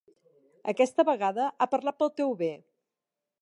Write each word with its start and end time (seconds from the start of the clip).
Aquesta 0.71 1.05
vegada 1.09 1.45
ha 1.51 1.67
parlat 1.75 2.01
pel 2.01 2.13
teu 2.23 2.35
bé. 2.41 2.51